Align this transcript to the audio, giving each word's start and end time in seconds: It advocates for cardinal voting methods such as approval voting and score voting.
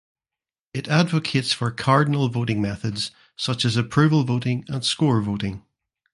It 0.73 0.87
advocates 0.87 1.53
for 1.53 1.69
cardinal 1.69 2.27
voting 2.27 2.59
methods 2.59 3.11
such 3.35 3.65
as 3.65 3.77
approval 3.77 4.23
voting 4.23 4.65
and 4.67 4.83
score 4.83 5.21
voting. 5.21 5.63